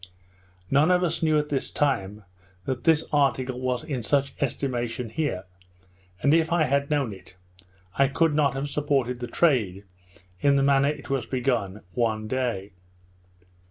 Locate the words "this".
1.49-1.69, 2.85-3.05